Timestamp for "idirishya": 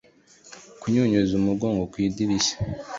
2.07-2.55